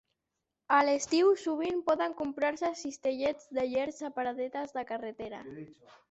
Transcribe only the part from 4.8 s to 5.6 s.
carretera